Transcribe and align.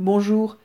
Bonjour. 0.00 0.56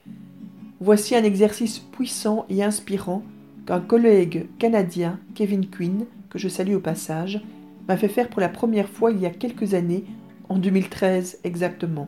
Voici 0.79 1.13
un 1.13 1.25
exercice 1.25 1.79
puissant 1.79 2.45
et 2.47 2.63
inspirant 2.63 3.21
qu'un 3.67 3.81
collègue 3.81 4.47
canadien, 4.59 5.19
Kevin 5.33 5.69
Quinn, 5.69 6.05
que 6.29 6.39
je 6.39 6.47
salue 6.47 6.75
au 6.75 6.79
passage, 6.79 7.43
m'a 7.89 7.97
fait 7.97 8.07
faire 8.07 8.29
pour 8.29 8.39
la 8.39 8.47
première 8.47 8.87
fois 8.87 9.11
il 9.11 9.19
y 9.19 9.25
a 9.25 9.31
quelques 9.31 9.73
années, 9.73 10.05
en 10.47 10.57
2013 10.57 11.39
exactement. 11.43 12.07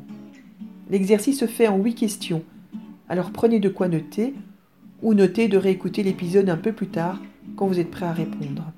L'exercice 0.90 1.38
se 1.38 1.48
fait 1.48 1.68
en 1.68 1.76
huit 1.76 1.96
questions, 1.96 2.44
alors 3.10 3.32
prenez 3.32 3.60
de 3.60 3.68
quoi 3.68 3.90
noter, 3.90 4.34
ou 5.02 5.14
notez 5.14 5.50
de 5.50 5.58
réécouter 5.58 6.04
l'épisode 6.04 6.48
un 6.48 6.56
peu 6.56 6.72
plus 6.72 6.88
tard 6.88 7.22
quand 7.58 7.68
vous 7.68 7.82
êtes 7.82 7.92
prêt 7.92 8.06
à 8.06 8.14
répondre. 8.14 8.72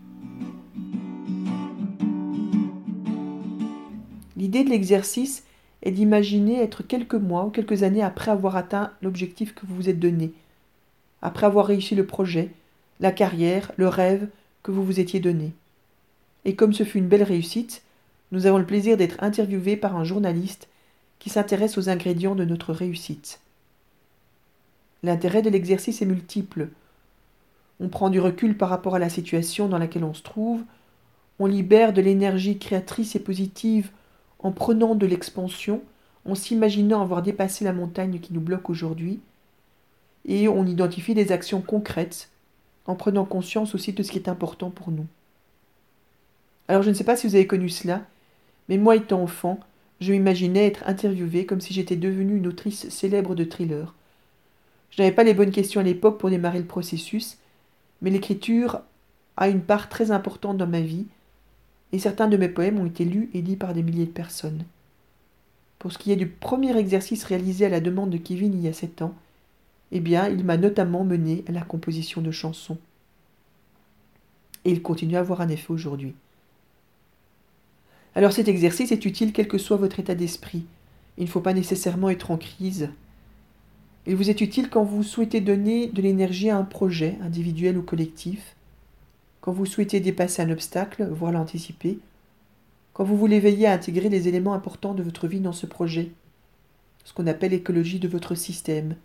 L'idée 4.35 4.63
de 4.63 4.71
l'exercice 4.71 5.43
est 5.83 5.91
d'imaginer 5.91 6.61
être 6.61 6.83
quelques 6.83 7.15
mois 7.15 7.45
ou 7.45 7.49
quelques 7.49 7.83
années 7.83 8.03
après 8.03 8.31
avoir 8.31 8.55
atteint 8.55 8.91
l'objectif 9.01 9.53
que 9.53 9.65
vous 9.65 9.75
vous 9.75 9.89
êtes 9.89 9.99
donné, 9.99 10.33
après 11.21 11.45
avoir 11.45 11.65
réussi 11.65 11.95
le 11.95 12.05
projet, 12.05 12.49
la 12.99 13.11
carrière, 13.11 13.71
le 13.77 13.87
rêve 13.87 14.27
que 14.63 14.71
vous 14.71 14.83
vous 14.83 14.99
étiez 14.99 15.19
donné. 15.19 15.53
Et 16.45 16.55
comme 16.55 16.73
ce 16.73 16.83
fut 16.83 16.97
une 16.97 17.07
belle 17.07 17.23
réussite, 17.23 17.83
nous 18.31 18.45
avons 18.45 18.57
le 18.57 18.65
plaisir 18.65 18.97
d'être 18.97 19.21
interviewés 19.23 19.77
par 19.77 19.95
un 19.95 20.03
journaliste 20.03 20.67
qui 21.17 21.29
s'intéresse 21.29 21.77
aux 21.77 21.89
ingrédients 21.89 22.35
de 22.35 22.45
notre 22.45 22.73
réussite. 22.73 23.39
L'intérêt 25.03 25.41
de 25.41 25.49
l'exercice 25.49 26.01
est 26.01 26.05
multiple. 26.05 26.69
On 27.79 27.87
prend 27.87 28.09
du 28.09 28.19
recul 28.19 28.57
par 28.57 28.69
rapport 28.69 28.95
à 28.95 28.99
la 28.99 29.09
situation 29.09 29.67
dans 29.67 29.77
laquelle 29.77 30.03
on 30.03 30.13
se 30.13 30.23
trouve, 30.23 30.61
on 31.39 31.45
libère 31.45 31.93
de 31.93 32.01
l'énergie 32.01 32.57
créatrice 32.57 33.15
et 33.15 33.19
positive 33.19 33.91
en 34.39 34.51
prenant 34.51 34.95
de 34.95 35.05
l'expansion, 35.05 35.81
en 36.25 36.35
s'imaginant 36.35 37.01
avoir 37.01 37.21
dépassé 37.21 37.65
la 37.65 37.73
montagne 37.73 38.19
qui 38.19 38.33
nous 38.33 38.41
bloque 38.41 38.69
aujourd'hui, 38.69 39.19
et 40.25 40.47
on 40.47 40.65
identifie 40.65 41.13
des 41.13 41.31
actions 41.31 41.61
concrètes, 41.61 42.29
en 42.85 42.95
prenant 42.95 43.25
conscience 43.25 43.75
aussi 43.75 43.93
de 43.93 44.03
ce 44.03 44.11
qui 44.11 44.17
est 44.17 44.29
important 44.29 44.69
pour 44.69 44.91
nous. 44.91 45.05
Alors 46.67 46.83
je 46.83 46.89
ne 46.89 46.93
sais 46.93 47.03
pas 47.03 47.15
si 47.15 47.27
vous 47.27 47.35
avez 47.35 47.47
connu 47.47 47.69
cela, 47.69 48.03
mais 48.67 48.77
moi 48.77 48.95
étant 48.95 49.21
enfant, 49.21 49.59
je 50.01 50.11
m'imaginais 50.11 50.67
être 50.67 50.83
interviewée 50.87 51.45
comme 51.45 51.61
si 51.61 51.73
j'étais 51.73 51.95
devenue 51.95 52.37
une 52.37 52.47
autrice 52.47 52.89
célèbre 52.89 53.35
de 53.35 53.43
thrillers. 53.43 53.93
Je 54.91 55.01
n'avais 55.01 55.13
pas 55.13 55.23
les 55.23 55.33
bonnes 55.33 55.51
questions 55.51 55.81
à 55.81 55.83
l'époque 55.83 56.19
pour 56.19 56.29
démarrer 56.29 56.59
le 56.59 56.65
processus, 56.65 57.37
mais 58.01 58.09
l'écriture 58.09 58.81
a 59.37 59.49
une 59.49 59.61
part 59.61 59.89
très 59.89 60.11
importante 60.11 60.57
dans 60.57 60.67
ma 60.67 60.81
vie, 60.81 61.05
et 61.91 61.99
certains 61.99 62.27
de 62.27 62.37
mes 62.37 62.49
poèmes 62.49 62.79
ont 62.79 62.85
été 62.85 63.05
lus 63.05 63.29
et 63.33 63.41
lits 63.41 63.55
par 63.55 63.73
des 63.73 63.83
milliers 63.83 64.05
de 64.05 64.11
personnes. 64.11 64.63
Pour 65.79 65.91
ce 65.91 65.97
qui 65.97 66.11
est 66.11 66.17
du 66.17 66.27
premier 66.27 66.77
exercice 66.77 67.23
réalisé 67.23 67.65
à 67.65 67.69
la 67.69 67.79
demande 67.79 68.09
de 68.09 68.17
Kevin 68.17 68.53
il 68.53 68.61
y 68.61 68.67
a 68.67 68.73
sept 68.73 69.01
ans, 69.01 69.15
eh 69.91 69.99
bien, 69.99 70.27
il 70.27 70.43
m'a 70.43 70.57
notamment 70.57 71.03
mené 71.03 71.43
à 71.47 71.51
la 71.51 71.61
composition 71.61 72.21
de 72.21 72.31
chansons. 72.31 72.77
Et 74.65 74.71
il 74.71 74.81
continue 74.81 75.15
à 75.15 75.21
avoir 75.21 75.41
un 75.41 75.49
effet 75.49 75.71
aujourd'hui. 75.71 76.13
Alors 78.13 78.33
cet 78.33 78.47
exercice 78.47 78.91
est 78.91 79.05
utile 79.05 79.33
quel 79.33 79.47
que 79.47 79.57
soit 79.57 79.77
votre 79.77 79.99
état 79.99 80.15
d'esprit. 80.15 80.65
Il 81.17 81.23
ne 81.23 81.29
faut 81.29 81.41
pas 81.41 81.53
nécessairement 81.53 82.09
être 82.09 82.31
en 82.31 82.37
crise. 82.37 82.89
Il 84.05 84.15
vous 84.15 84.29
est 84.29 84.41
utile 84.41 84.69
quand 84.69 84.83
vous 84.83 85.03
souhaitez 85.03 85.41
donner 85.41 85.87
de 85.87 86.01
l'énergie 86.01 86.49
à 86.49 86.57
un 86.57 86.63
projet, 86.63 87.17
individuel 87.21 87.77
ou 87.77 87.81
collectif, 87.81 88.55
quand 89.41 89.51
vous 89.51 89.65
souhaitez 89.65 89.99
dépasser 89.99 90.41
un 90.41 90.49
obstacle, 90.49 91.07
voire 91.11 91.31
l'anticiper, 91.31 91.99
quand 92.93 93.03
vous 93.03 93.17
voulez 93.17 93.39
veiller 93.39 93.67
à 93.67 93.73
intégrer 93.73 94.09
les 94.09 94.27
éléments 94.27 94.53
importants 94.53 94.93
de 94.93 95.03
votre 95.03 95.27
vie 95.27 95.39
dans 95.39 95.53
ce 95.53 95.65
projet, 95.65 96.11
ce 97.05 97.13
qu'on 97.13 97.27
appelle 97.27 97.51
l'écologie 97.51 97.99
de 97.99 98.07
votre 98.07 98.35
système. 98.35 98.95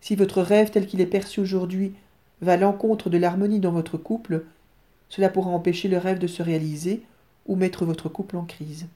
Si 0.00 0.16
votre 0.16 0.42
rêve 0.42 0.70
tel 0.70 0.86
qu'il 0.86 1.00
est 1.00 1.06
perçu 1.06 1.40
aujourd'hui 1.40 1.92
va 2.40 2.52
à 2.52 2.56
l'encontre 2.56 3.10
de 3.10 3.18
l'harmonie 3.18 3.60
dans 3.60 3.72
votre 3.72 3.98
couple, 3.98 4.44
cela 5.08 5.28
pourra 5.28 5.50
empêcher 5.50 5.88
le 5.88 5.98
rêve 5.98 6.18
de 6.18 6.26
se 6.26 6.42
réaliser 6.42 7.02
ou 7.46 7.56
mettre 7.56 7.84
votre 7.84 8.08
couple 8.08 8.36
en 8.36 8.44
crise. 8.44 8.86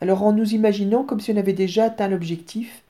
Alors 0.00 0.22
en 0.22 0.32
nous 0.32 0.52
imaginant 0.52 1.02
comme 1.02 1.20
si 1.20 1.32
on 1.32 1.36
avait 1.36 1.54
déjà 1.54 1.84
atteint 1.84 2.08
l'objectif, 2.08 2.82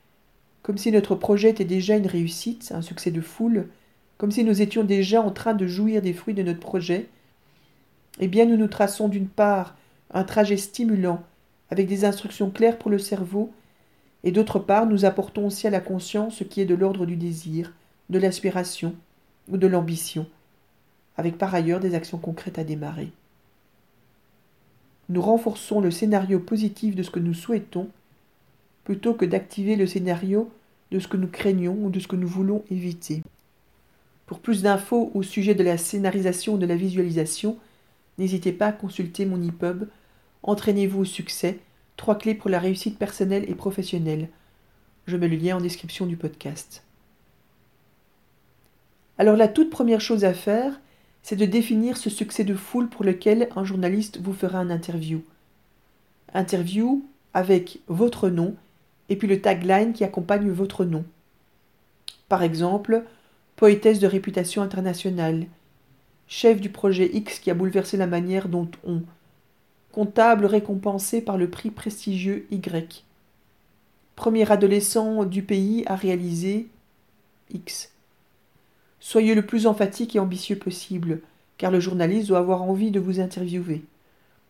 comme 0.63 0.79
si 0.79 0.91
notre 0.91 1.15
projet 1.15 1.51
était 1.51 1.65
déjà 1.65 1.97
une 1.97 2.09
réussite, 2.09 2.73
un 2.75 2.83
succès 2.83 3.13
de 3.13 3.21
foule, 3.21 3.69
comme 4.19 4.31
si 4.31 4.45
nous 4.45 4.63
étions 4.63 4.85
déjà 4.85 5.21
en 5.21 5.31
train 5.31 5.55
de 5.55 5.67
jouir 5.67 6.03
des 6.03 6.13
fruits 6.13 6.35
de 6.35 6.43
notre 6.43 6.61
projet, 6.61 7.09
eh 8.19 8.29
bien 8.29 8.47
nous 8.47 8.57
nous 8.57 8.69
traçons 8.69 9.09
d'une 9.09 9.29
part 9.29 9.77
un 10.13 10.25
trajet 10.25 10.57
stimulant, 10.57 11.23
avec 11.71 11.87
des 11.87 12.05
instructions 12.05 12.51
claires 12.51 12.79
pour 12.79 12.91
le 12.91 12.99
cerveau, 12.99 13.53
et 14.25 14.33
d'autre 14.33 14.59
part 14.59 14.87
nous 14.87 15.05
apportons 15.05 15.47
aussi 15.47 15.67
à 15.67 15.71
la 15.71 15.81
conscience 15.81 16.37
ce 16.37 16.45
qui 16.45 16.61
est 16.61 16.67
de 16.67 16.75
l'ordre 16.75 17.07
du 17.07 17.17
désir, 17.17 17.73
de 18.09 18.19
l'aspiration 18.19 18.95
ou 19.49 19.57
de 19.57 19.67
l'ambition, 19.67 20.27
avec 21.17 21.37
par 21.39 21.55
ailleurs 21.55 21.81
des 21.81 21.95
actions 21.95 22.19
concrètes 22.19 22.59
à 22.59 22.65
démarrer. 22.65 23.11
Nous 25.09 25.23
renforçons 25.23 25.81
le 25.81 25.91
scénario 25.91 26.41
positif 26.41 26.97
de 26.97 27.03
ce 27.03 27.11
que 27.11 27.21
nous 27.21 27.35
souhaitons, 27.35 27.89
plutôt 28.85 29.15
que 29.15 29.25
d'activer 29.25 29.77
le 29.77 29.87
scénario 29.87 30.51
de 30.91 30.99
ce 30.99 31.09
que 31.09 31.17
nous 31.17 31.29
craignons 31.29 31.77
ou 31.81 31.91
de 31.91 32.01
ce 32.01 32.09
que 32.09 32.17
nous 32.17 32.29
voulons 32.29 32.65
éviter. 32.71 33.23
Pour 34.27 34.41
plus 34.41 34.63
d'infos 34.63 35.11
au 35.15 35.23
sujet 35.23 35.55
de 35.55 35.63
la 35.63 35.79
scénarisation 35.79 36.57
de 36.57 36.67
la 36.67 36.77
visualisation, 36.77 37.59
n'hésitez 38.19 38.53
pas 38.53 38.67
à 38.67 38.73
consulter 38.73 39.25
mon 39.25 39.41
EPUB 39.43 39.89
Entraînez-vous 40.47 41.01
au 41.01 41.05
succès, 41.05 41.59
trois 41.97 42.17
clés 42.17 42.35
pour 42.35 42.51
la 42.51 42.61
réussite 42.61 42.99
personnelle 42.99 43.45
et 43.49 43.55
professionnelle. 43.57 44.29
Je 45.07 45.17
mets 45.17 45.29
le 45.29 45.37
lien 45.37 45.57
en 45.57 45.61
description 45.61 46.07
du 46.07 46.17
podcast. 46.17 46.85
Alors 49.19 49.37
la 49.37 49.49
toute 49.49 49.71
première 49.71 50.01
chose 50.01 50.25
à 50.25 50.35
faire, 50.35 50.81
c'est 51.23 51.37
de 51.37 51.47
définir 51.47 51.97
ce 51.97 52.11
succès 52.11 52.45
de 52.45 52.55
foule 52.55 52.89
pour 52.89 53.05
lequel 53.05 53.49
un 53.57 53.65
journaliste 53.65 54.21
vous 54.21 54.33
fera 54.33 54.59
un 54.59 54.71
interview. 54.71 55.25
Interview 56.33 57.05
avec 57.35 57.81
votre 57.89 58.29
nom 58.29 58.55
et 59.09 59.17
puis 59.17 59.27
le 59.27 59.41
tagline 59.41 59.93
qui 59.93 60.05
accompagne 60.05 60.51
votre 60.51 60.85
nom. 60.85 61.05
Par 62.29 62.45
exemple, 62.45 63.05
poétesse 63.57 64.01
de 64.01 64.07
réputation 64.07 64.63
internationale, 64.63 65.47
chef 66.29 66.61
du 66.61 66.69
projet 66.69 67.11
X 67.13 67.39
qui 67.39 67.51
a 67.51 67.55
bouleversé 67.55 67.97
la 67.97 68.07
manière 68.07 68.49
dont 68.49 68.69
on, 68.87 69.03
comptable 69.93 70.45
récompensé 70.45 71.23
par 71.23 71.39
le 71.39 71.49
prix 71.49 71.71
prestigieux 71.71 72.47
Y, 72.51 73.05
premier 74.15 74.51
adolescent 74.51 75.25
du 75.25 75.43
pays 75.43 75.85
à 75.87 75.97
réaliser 75.97 76.69
X. 77.53 77.93
Soyez 79.01 79.35
le 79.35 79.47
plus 79.47 79.67
emphatique 79.67 80.17
et 80.17 80.21
ambitieux 80.21 80.57
possible, 80.57 81.21
car 81.59 81.71
le 81.71 81.81
journaliste 81.81 82.29
doit 82.29 82.39
avoir 82.39 82.63
envie 82.63 82.91
de 82.91 83.01
vous 83.01 83.21
interviewer. 83.21 83.85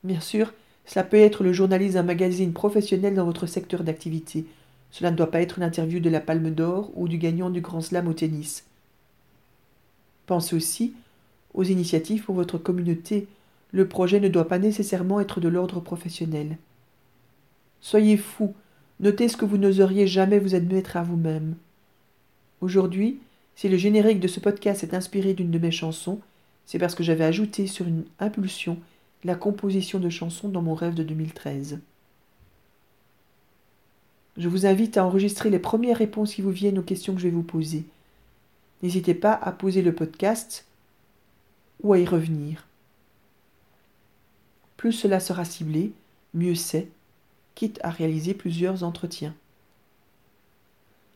Bien 0.03 0.21
sûr, 0.21 0.53
cela 0.85 1.05
peut 1.05 1.17
être 1.17 1.45
le 1.45 1.53
journaliste 1.53 1.95
d'un 1.95 2.03
magazine 2.03 2.53
professionnel 2.53 3.15
dans 3.15 3.25
votre 3.25 3.47
secteur 3.47 3.85
d'activité. 3.85 4.47
Cela 4.91 5.11
ne 5.11 5.17
doit 5.17 5.31
pas 5.31 5.43
être 5.43 5.59
une 5.59 5.65
interview 5.65 6.01
de 6.01 6.11
la 6.11 6.21
Palme 6.21 6.51
d'Or 6.51 6.91
ou 6.95 7.07
du 7.07 7.19
gagnant 7.19 7.51
du 7.51 7.61
Grand 7.61 7.81
Slam 7.81 8.09
au 8.09 8.15
tennis. 8.15 8.65
Pensez 10.27 10.55
aussi 10.57 10.95
aux 11.55 11.65
initiatives 11.65 12.25
pour 12.25 12.35
votre 12.35 12.59
communauté. 12.59 13.29
Le 13.73 13.89
projet 13.89 14.21
ne 14.21 14.29
doit 14.29 14.49
pas 14.49 14.59
nécessairement 14.59 15.21
être 15.21 15.41
de 15.41 15.49
l'ordre 15.49 15.81
professionnel. 15.81 16.59
Soyez 17.81 18.17
fou, 18.17 18.55
notez 19.01 19.29
ce 19.29 19.37
que 19.37 19.45
vous 19.45 19.59
n'oseriez 19.59 20.07
jamais 20.07 20.39
vous 20.39 20.55
admettre 20.55 20.97
à 20.97 21.03
vous-même. 21.03 21.57
Aujourd'hui, 22.61 23.21
si 23.55 23.69
le 23.69 23.77
générique 23.77 24.21
de 24.21 24.29
ce 24.29 24.41
podcast 24.41 24.83
est 24.83 24.95
inspiré 24.95 25.35
d'une 25.35 25.51
de 25.51 25.59
mes 25.59 25.71
chansons, 25.71 26.21
c'est 26.65 26.79
parce 26.79 26.95
que 26.95 27.05
j'avais 27.05 27.25
ajouté 27.25 27.67
sur 27.67 27.87
une 27.87 28.05
impulsion 28.19 28.79
la 29.27 29.35
composition 29.35 29.99
de 29.99 30.09
chansons 30.09 30.49
dans 30.49 30.63
mon 30.63 30.75
rêve 30.75 30.95
de 30.95 31.03
2013. 31.03 31.81
Je 34.37 34.49
vous 34.49 34.67
invite 34.67 34.97
à 34.97 35.05
enregistrer 35.05 35.51
les 35.51 35.59
premières 35.59 35.99
réponses 35.99 36.35
qui 36.35 36.43
vous 36.43 36.51
viennent 36.51 36.79
aux 36.79 36.83
questions 36.83 37.15
que 37.15 37.21
je 37.21 37.27
vais 37.27 37.35
vous 37.35 37.43
poser. 37.43 37.85
N'hésitez 38.87 39.15
pas 39.15 39.33
à 39.33 39.51
poser 39.51 39.83
le 39.83 39.93
podcast 39.93 40.65
ou 41.83 41.93
à 41.93 41.99
y 41.99 42.05
revenir. 42.05 42.69
Plus 44.77 44.93
cela 44.93 45.19
sera 45.19 45.45
ciblé, 45.45 45.91
mieux 46.35 46.55
c'est, 46.55 46.87
quitte 47.57 47.81
à 47.83 47.91
réaliser 47.91 48.33
plusieurs 48.33 48.85
entretiens. 48.85 49.35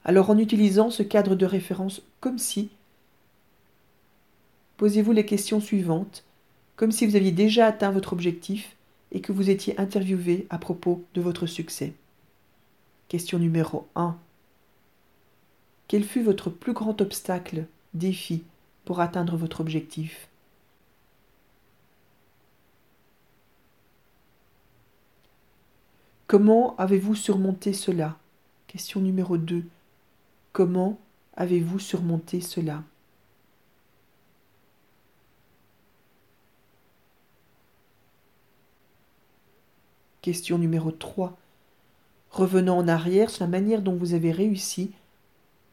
Alors 0.05 0.31
en 0.31 0.39
utilisant 0.39 0.91
ce 0.91 1.05
cadre 1.05 1.37
de 1.37 1.47
référence 1.47 2.03
comme 2.19 2.39
si, 2.39 2.71
posez-vous 4.77 5.13
les 5.13 5.25
questions 5.25 5.61
suivantes, 5.61 6.25
comme 6.75 6.91
si 6.91 7.07
vous 7.07 7.15
aviez 7.15 7.31
déjà 7.31 7.67
atteint 7.67 7.93
votre 7.93 8.13
objectif 8.13 8.75
et 9.13 9.21
que 9.21 9.31
vous 9.31 9.49
étiez 9.49 9.79
interviewé 9.79 10.49
à 10.51 10.59
propos 10.59 11.05
de 11.15 11.21
votre 11.21 11.47
succès. 11.47 11.93
Question 13.07 13.39
numéro 13.39 13.87
1. 13.95 14.19
Quel 15.91 16.05
fut 16.05 16.23
votre 16.23 16.51
plus 16.51 16.73
grand 16.73 17.01
obstacle, 17.01 17.67
défi, 17.95 18.45
pour 18.85 19.01
atteindre 19.01 19.37
votre 19.37 19.61
objectif? 19.61 20.29
Comment 26.29 26.77
avez-vous 26.77 27.17
surmonté 27.17 27.73
cela? 27.73 28.17
Question 28.69 29.01
numéro 29.01 29.37
2. 29.37 29.65
Comment 30.53 30.97
avez-vous 31.35 31.81
surmonté 31.81 32.41
cela? 32.41 32.85
Question 40.23 40.57
numéro 40.57 40.93
3. 40.93 41.37
Revenant 42.31 42.79
en 42.79 42.87
arrière 42.87 43.29
sur 43.29 43.43
la 43.43 43.51
manière 43.51 43.83
dont 43.83 43.97
vous 43.97 44.15
avez 44.15 44.31
réussi, 44.31 44.93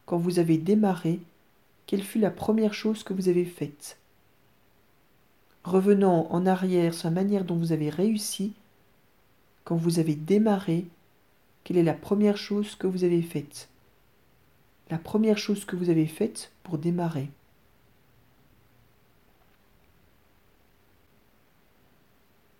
quand 0.08 0.16
vous 0.16 0.38
avez 0.38 0.56
démarré, 0.56 1.20
quelle 1.84 2.02
fut 2.02 2.18
la 2.18 2.30
première 2.30 2.72
chose 2.72 3.02
que 3.02 3.12
vous 3.12 3.28
avez 3.28 3.44
faite? 3.44 3.98
Revenant 5.64 6.28
en 6.30 6.46
arrière 6.46 6.94
sur 6.94 7.10
la 7.10 7.14
manière 7.14 7.44
dont 7.44 7.56
vous 7.56 7.72
avez 7.72 7.90
réussi, 7.90 8.54
quand 9.64 9.76
vous 9.76 9.98
avez 9.98 10.14
démarré, 10.14 10.86
quelle 11.62 11.76
est 11.76 11.82
la 11.82 11.92
première 11.92 12.38
chose 12.38 12.74
que 12.74 12.86
vous 12.86 13.04
avez 13.04 13.20
faite? 13.20 13.68
La 14.88 14.96
première 14.96 15.36
chose 15.36 15.66
que 15.66 15.76
vous 15.76 15.90
avez 15.90 16.06
faite 16.06 16.52
pour 16.62 16.78
démarrer. 16.78 17.28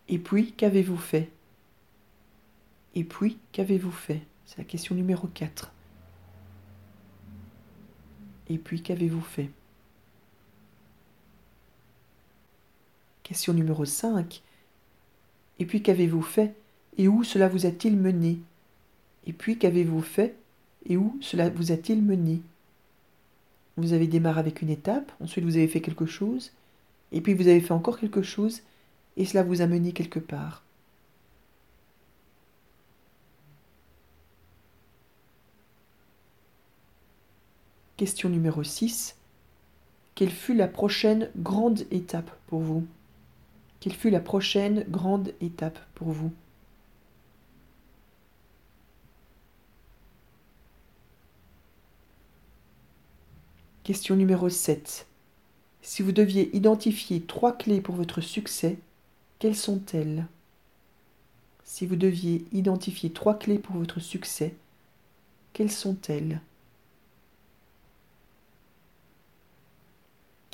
Et 0.09 0.19
puis, 0.19 0.53
qu'avez-vous 0.53 0.99
fait? 0.99 1.31
Et 2.95 3.05
puis, 3.05 3.39
qu'avez-vous 3.53 3.91
fait? 3.91 4.21
C'est 4.45 4.59
la 4.59 4.65
question 4.65 4.95
numéro 4.95 5.29
4. 5.29 5.73
Et 8.49 8.59
puis, 8.59 8.83
qu'avez-vous 8.83 9.21
fait? 9.21 9.50
Question 13.23 13.53
numéro 13.53 13.85
5. 13.85 14.43
Et 15.59 15.67
puis, 15.67 15.83
qu'avez-vous 15.83 16.23
fait? 16.23 16.55
Et 16.97 17.09
où 17.09 17.25
cela 17.25 17.49
vous 17.49 17.67
a-t-il 17.67 17.97
mené? 17.97 18.39
Et 19.27 19.33
puis, 19.33 19.59
qu'avez-vous 19.59 20.03
fait? 20.03 20.35
Et 20.87 20.97
où 20.97 21.17
cela 21.21 21.50
vous 21.50 21.73
a-t-il 21.73 22.03
mené? 22.03 22.41
Vous 23.77 23.93
avez 23.93 24.09
démarré 24.09 24.41
avec 24.41 24.62
une 24.62 24.71
étape, 24.71 25.12
ensuite 25.21 25.45
vous 25.45 25.56
avez 25.56 25.69
fait 25.69 25.81
quelque 25.81 26.06
chose, 26.06 26.50
et 27.12 27.21
puis 27.21 27.35
vous 27.35 27.47
avez 27.47 27.61
fait 27.61 27.73
encore 27.73 28.00
quelque 28.00 28.23
chose, 28.23 28.62
et 29.17 29.25
cela 29.25 29.45
vous 29.45 29.61
a 29.61 29.69
mené 29.69 29.93
quelque 29.93 30.19
part. 30.19 30.65
Question 37.99 38.29
numéro 38.29 38.62
6. 38.62 39.17
Quelle 40.15 40.31
fut 40.31 40.55
la 40.55 40.69
prochaine 40.69 41.33
grande 41.37 41.81
étape 41.91 42.31
pour 42.47 42.61
vous? 42.61 42.87
Quelle 43.81 43.93
fut 43.93 44.11
la 44.11 44.21
prochaine 44.21 44.85
grande 44.89 45.35
étape 45.41 45.81
pour 45.97 46.12
vous? 46.12 46.33
Question 53.83 54.15
numéro 54.15 54.49
7. 54.49 55.09
Si 55.83 56.03
vous 56.03 56.12
deviez 56.12 56.55
identifier 56.56 57.23
trois 57.23 57.59
clés 57.59 57.81
pour 57.81 57.97
votre 57.97 58.21
succès, 58.21 58.79
quelles 59.41 59.56
sont-elles? 59.56 60.25
Si 61.65 61.85
vous 61.85 61.97
deviez 61.97 62.47
identifier 62.53 63.11
trois 63.11 63.37
clés 63.37 63.59
pour 63.59 63.75
votre 63.75 63.99
succès, 63.99 64.55
quelles 65.53 65.73
sont-elles? 65.73 66.41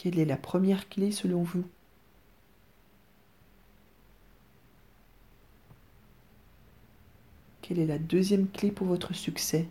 Quelle 0.05 0.19
est 0.19 0.27
la 0.27 0.37
première 0.37 0.91
clé 0.91 1.11
selon 1.11 1.43
vous? 1.43 1.65
Quelle 7.63 7.79
est 7.79 7.87
la 7.87 7.99
deuxième 7.99 8.47
clé 8.51 8.71
pour 8.71 8.87
votre 8.87 9.15
succès? 9.15 9.67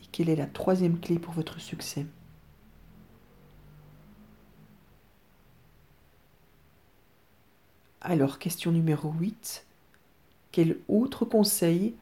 Et 0.00 0.06
quelle 0.12 0.28
est 0.28 0.36
la 0.36 0.46
troisième 0.46 1.00
clé 1.00 1.18
pour 1.18 1.34
votre 1.34 1.58
succès? 1.58 2.06
Alors, 8.00 8.38
question 8.38 8.70
numéro 8.70 9.10
8. 9.10 9.66
Quel 10.52 10.78
autre 10.86 11.24
conseil 11.24 11.96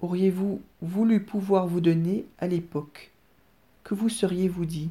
auriez-vous 0.00 0.62
voulu 0.80 1.22
pouvoir 1.22 1.66
vous 1.66 1.80
donner 1.80 2.26
à 2.38 2.46
l'époque? 2.46 3.10
Que 3.82 3.94
vous 3.94 4.08
seriez-vous 4.08 4.64
dit? 4.64 4.90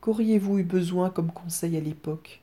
Qu'auriez-vous 0.00 0.58
eu 0.58 0.64
besoin 0.64 1.10
comme 1.10 1.30
conseil 1.32 1.76
à 1.76 1.80
l'époque? 1.80 2.40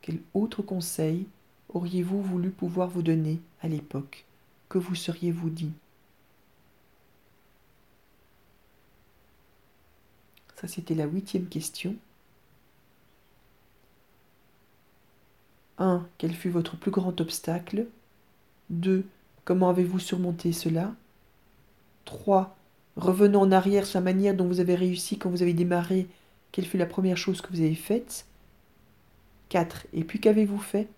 Quel 0.00 0.20
autre 0.34 0.62
conseil 0.62 1.26
auriez-vous 1.68 2.22
voulu 2.22 2.50
pouvoir 2.50 2.88
vous 2.88 3.02
donner 3.02 3.40
à 3.60 3.68
l'époque? 3.68 4.24
Que 4.68 4.78
vous 4.78 4.94
seriez-vous 4.94 5.50
dit? 5.50 5.72
Ça, 10.56 10.66
c'était 10.66 10.94
la 10.94 11.04
huitième 11.04 11.46
question. 11.46 11.94
1. 15.78 16.06
Quel 16.18 16.34
fut 16.34 16.50
votre 16.50 16.76
plus 16.76 16.90
grand 16.90 17.20
obstacle? 17.20 17.86
2. 18.70 19.04
Comment 19.44 19.70
avez-vous 19.70 19.98
surmonté 19.98 20.52
cela? 20.52 20.94
3. 22.04 22.56
Revenons 22.96 23.42
en 23.42 23.52
arrière 23.52 23.86
sur 23.86 24.00
la 24.00 24.04
manière 24.04 24.34
dont 24.34 24.46
vous 24.46 24.60
avez 24.60 24.74
réussi 24.74 25.18
quand 25.18 25.30
vous 25.30 25.42
avez 25.42 25.54
démarré. 25.54 26.06
Quelle 26.52 26.66
fut 26.66 26.78
la 26.78 26.86
première 26.86 27.16
chose 27.16 27.40
que 27.40 27.52
vous 27.52 27.60
avez 27.60 27.74
faite? 27.74 28.26
4. 29.48 29.86
Et 29.92 30.04
puis 30.04 30.20
qu'avez-vous 30.20 30.58
fait? 30.58 30.88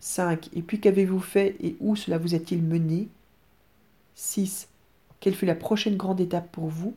5. 0.00 0.48
Et 0.52 0.62
puis 0.62 0.80
qu'avez-vous 0.80 1.20
fait 1.20 1.56
et 1.60 1.76
où 1.80 1.96
cela 1.96 2.18
vous 2.18 2.34
a-t-il 2.34 2.62
mené? 2.62 3.08
6. 4.14 4.68
Quelle 5.20 5.34
fut 5.34 5.46
la 5.46 5.54
prochaine 5.54 5.96
grande 5.96 6.20
étape 6.20 6.50
pour 6.50 6.66
vous? 6.66 6.94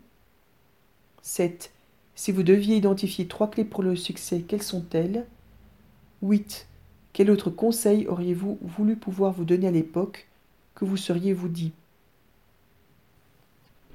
7. 1.21 1.71
Si 2.15 2.31
vous 2.31 2.44
deviez 2.44 2.77
identifier 2.77 3.27
trois 3.27 3.50
clés 3.50 3.65
pour 3.65 3.83
le 3.83 3.95
succès, 3.95 4.42
quelles 4.42 4.63
sont-elles? 4.63 5.25
8. 6.21 6.68
Quel 7.15 7.31
autre 7.31 7.50
conseil 7.50 8.07
auriez-vous 8.07 8.59
voulu 8.62 8.97
pouvoir 8.97 9.31
vous 9.31 9.45
donner 9.45 9.69
à 9.69 9.71
l'époque 9.71 10.27
que 10.75 10.83
vous 10.83 10.97
seriez-vous 10.97 11.47
dit? 11.47 11.71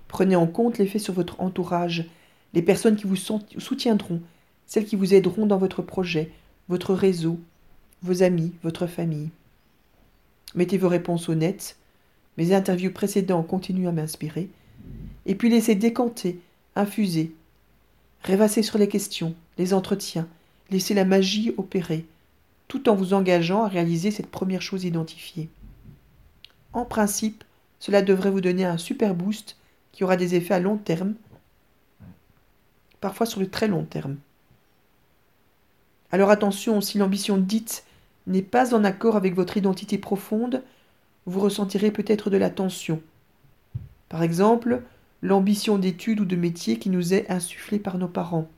Prenez 0.08 0.36
en 0.36 0.46
compte 0.46 0.78
l'effet 0.78 0.98
sur 0.98 1.12
votre 1.12 1.38
entourage, 1.38 2.08
les 2.54 2.62
personnes 2.62 2.96
qui 2.96 3.06
vous 3.06 3.16
soutiendront, 3.16 4.22
celles 4.64 4.86
qui 4.86 4.96
vous 4.96 5.12
aideront 5.12 5.44
dans 5.44 5.58
votre 5.58 5.82
projet, 5.82 6.32
votre 6.70 6.94
réseau, 6.94 7.38
vos 8.00 8.22
amis, 8.22 8.54
votre 8.62 8.86
famille. 8.86 9.28
Mettez 10.54 10.78
vos 10.78 10.88
réponses 10.88 11.28
honnêtes. 11.28 11.76
Mes 12.38 12.54
interviews 12.54 12.90
précédentes 12.90 13.46
continuent 13.46 13.88
à 13.88 13.92
m'inspirer. 13.92 14.48
Et 15.26 15.34
puis 15.34 15.50
laissez 15.50 15.74
décanter, 15.74 16.40
infuser. 16.74 17.34
Rêvassez 18.22 18.62
sur 18.62 18.78
les 18.78 18.88
questions, 18.88 19.34
les 19.58 19.74
entretiens. 19.74 20.26
Laissez 20.70 20.94
la 20.94 21.04
magie 21.04 21.52
opérer 21.58 22.06
tout 22.70 22.88
en 22.88 22.94
vous 22.94 23.14
engageant 23.14 23.64
à 23.64 23.68
réaliser 23.68 24.12
cette 24.12 24.30
première 24.30 24.62
chose 24.62 24.84
identifiée. 24.84 25.48
En 26.72 26.84
principe, 26.84 27.42
cela 27.80 28.00
devrait 28.00 28.30
vous 28.30 28.40
donner 28.40 28.64
un 28.64 28.78
super 28.78 29.16
boost 29.16 29.56
qui 29.90 30.04
aura 30.04 30.16
des 30.16 30.36
effets 30.36 30.54
à 30.54 30.60
long 30.60 30.76
terme, 30.76 31.14
parfois 33.00 33.26
sur 33.26 33.40
le 33.40 33.50
très 33.50 33.66
long 33.66 33.82
terme. 33.82 34.18
Alors 36.12 36.30
attention, 36.30 36.80
si 36.80 36.96
l'ambition 36.96 37.38
dite 37.38 37.82
n'est 38.28 38.40
pas 38.40 38.72
en 38.72 38.84
accord 38.84 39.16
avec 39.16 39.34
votre 39.34 39.56
identité 39.56 39.98
profonde, 39.98 40.62
vous 41.26 41.40
ressentirez 41.40 41.90
peut-être 41.90 42.30
de 42.30 42.36
la 42.36 42.50
tension. 42.50 43.02
Par 44.08 44.22
exemple, 44.22 44.84
l'ambition 45.22 45.76
d'études 45.76 46.20
ou 46.20 46.24
de 46.24 46.36
métier 46.36 46.78
qui 46.78 46.88
nous 46.88 47.14
est 47.14 47.28
insufflée 47.32 47.80
par 47.80 47.98
nos 47.98 48.06
parents. 48.06 48.48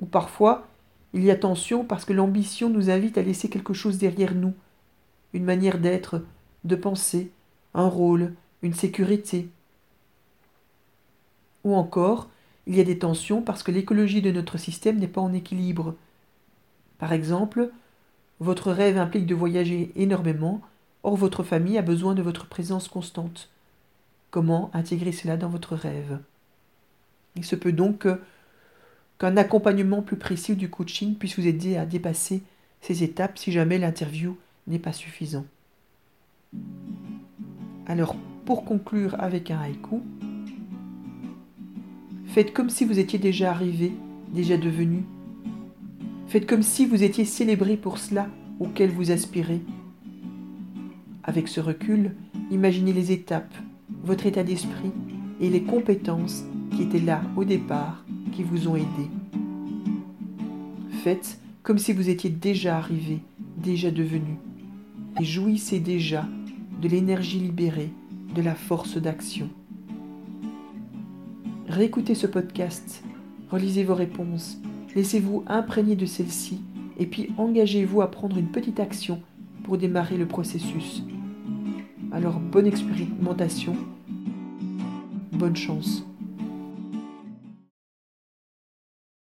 Ou 0.00 0.06
parfois, 0.06 0.66
il 1.14 1.24
y 1.24 1.30
a 1.30 1.36
tension 1.36 1.84
parce 1.84 2.04
que 2.04 2.12
l'ambition 2.12 2.70
nous 2.70 2.90
invite 2.90 3.18
à 3.18 3.22
laisser 3.22 3.48
quelque 3.48 3.74
chose 3.74 3.98
derrière 3.98 4.34
nous, 4.34 4.54
une 5.32 5.44
manière 5.44 5.78
d'être, 5.78 6.22
de 6.64 6.76
penser, 6.76 7.30
un 7.74 7.88
rôle, 7.88 8.34
une 8.62 8.74
sécurité. 8.74 9.48
Ou 11.64 11.74
encore, 11.74 12.28
il 12.66 12.76
y 12.76 12.80
a 12.80 12.84
des 12.84 12.98
tensions 12.98 13.42
parce 13.42 13.62
que 13.62 13.72
l'écologie 13.72 14.22
de 14.22 14.30
notre 14.30 14.58
système 14.58 14.98
n'est 14.98 15.08
pas 15.08 15.20
en 15.20 15.32
équilibre. 15.32 15.94
Par 16.98 17.12
exemple, 17.12 17.70
votre 18.40 18.72
rêve 18.72 18.98
implique 18.98 19.26
de 19.26 19.34
voyager 19.34 19.92
énormément, 19.96 20.60
or 21.02 21.16
votre 21.16 21.42
famille 21.42 21.78
a 21.78 21.82
besoin 21.82 22.14
de 22.14 22.22
votre 22.22 22.46
présence 22.46 22.88
constante. 22.88 23.50
Comment 24.30 24.70
intégrer 24.72 25.12
cela 25.12 25.36
dans 25.36 25.48
votre 25.48 25.74
rêve? 25.74 26.20
Il 27.36 27.44
se 27.44 27.56
peut 27.56 27.72
donc 27.72 27.98
que 27.98 28.20
qu'un 29.22 29.36
accompagnement 29.36 30.02
plus 30.02 30.16
précis 30.16 30.56
du 30.56 30.68
coaching 30.68 31.14
puisse 31.14 31.38
vous 31.38 31.46
aider 31.46 31.76
à 31.76 31.86
dépasser 31.86 32.42
ces 32.80 33.04
étapes 33.04 33.38
si 33.38 33.52
jamais 33.52 33.78
l'interview 33.78 34.36
n'est 34.66 34.80
pas 34.80 34.92
suffisant. 34.92 35.46
Alors, 37.86 38.16
pour 38.44 38.64
conclure 38.64 39.14
avec 39.20 39.52
un 39.52 39.60
haïku, 39.60 40.00
faites 42.26 42.52
comme 42.52 42.68
si 42.68 42.84
vous 42.84 42.98
étiez 42.98 43.20
déjà 43.20 43.52
arrivé, 43.52 43.92
déjà 44.34 44.56
devenu. 44.56 45.04
Faites 46.26 46.46
comme 46.46 46.64
si 46.64 46.84
vous 46.84 47.04
étiez 47.04 47.24
célébré 47.24 47.76
pour 47.76 47.98
cela 47.98 48.28
auquel 48.58 48.90
vous 48.90 49.12
aspirez. 49.12 49.60
Avec 51.22 51.46
ce 51.46 51.60
recul, 51.60 52.16
imaginez 52.50 52.92
les 52.92 53.12
étapes, 53.12 53.54
votre 54.02 54.26
état 54.26 54.42
d'esprit 54.42 54.90
et 55.40 55.48
les 55.48 55.62
compétences 55.62 56.42
qui 56.72 56.82
étaient 56.82 56.98
là 56.98 57.22
au 57.36 57.44
départ, 57.44 58.04
qui 58.32 58.42
vous 58.42 58.68
ont 58.68 58.76
aidé. 58.76 59.10
Faites 61.04 61.38
comme 61.62 61.78
si 61.78 61.92
vous 61.92 62.08
étiez 62.08 62.30
déjà 62.30 62.76
arrivé, 62.76 63.20
déjà 63.56 63.90
devenu, 63.90 64.38
et 65.20 65.24
jouissez 65.24 65.78
déjà 65.78 66.26
de 66.80 66.88
l'énergie 66.88 67.38
libérée, 67.38 67.90
de 68.34 68.42
la 68.42 68.54
force 68.54 68.96
d'action. 68.96 69.48
Réécoutez 71.68 72.14
ce 72.14 72.26
podcast, 72.26 73.04
relisez 73.50 73.84
vos 73.84 73.94
réponses, 73.94 74.58
laissez-vous 74.96 75.44
imprégner 75.46 75.94
de 75.94 76.06
celles-ci, 76.06 76.60
et 76.98 77.06
puis 77.06 77.30
engagez-vous 77.36 78.02
à 78.02 78.10
prendre 78.10 78.36
une 78.36 78.50
petite 78.50 78.80
action 78.80 79.22
pour 79.62 79.78
démarrer 79.78 80.16
le 80.16 80.26
processus. 80.26 81.04
Alors 82.10 82.40
bonne 82.40 82.66
expérimentation, 82.66 83.74
bonne 85.32 85.56
chance. 85.56 86.04